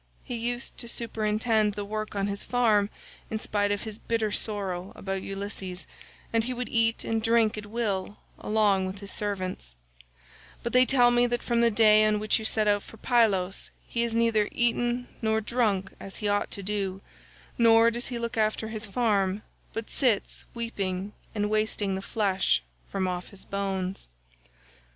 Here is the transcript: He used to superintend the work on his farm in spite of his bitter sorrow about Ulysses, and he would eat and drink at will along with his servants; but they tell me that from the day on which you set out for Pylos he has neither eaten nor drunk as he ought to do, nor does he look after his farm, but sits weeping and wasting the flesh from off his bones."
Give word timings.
He 0.23 0.33
used 0.33 0.75
to 0.79 0.89
superintend 0.89 1.75
the 1.75 1.85
work 1.85 2.15
on 2.15 2.25
his 2.25 2.43
farm 2.43 2.89
in 3.29 3.37
spite 3.39 3.71
of 3.71 3.83
his 3.83 3.99
bitter 3.99 4.31
sorrow 4.31 4.91
about 4.95 5.21
Ulysses, 5.21 5.85
and 6.33 6.43
he 6.43 6.55
would 6.55 6.69
eat 6.69 7.03
and 7.03 7.21
drink 7.21 7.55
at 7.55 7.67
will 7.67 8.17
along 8.39 8.87
with 8.87 8.97
his 8.97 9.11
servants; 9.11 9.75
but 10.63 10.73
they 10.73 10.87
tell 10.87 11.11
me 11.11 11.27
that 11.27 11.43
from 11.43 11.61
the 11.61 11.69
day 11.69 12.03
on 12.03 12.19
which 12.19 12.39
you 12.39 12.45
set 12.45 12.67
out 12.67 12.81
for 12.81 12.97
Pylos 12.97 13.69
he 13.87 14.01
has 14.01 14.15
neither 14.15 14.49
eaten 14.51 15.07
nor 15.21 15.39
drunk 15.39 15.93
as 15.99 16.15
he 16.15 16.27
ought 16.27 16.49
to 16.49 16.63
do, 16.63 17.01
nor 17.59 17.91
does 17.91 18.07
he 18.07 18.17
look 18.17 18.37
after 18.37 18.69
his 18.69 18.87
farm, 18.87 19.43
but 19.71 19.91
sits 19.91 20.45
weeping 20.55 21.13
and 21.35 21.47
wasting 21.47 21.93
the 21.93 22.01
flesh 22.01 22.63
from 22.89 23.07
off 23.07 23.27
his 23.27 23.45
bones." 23.45 24.07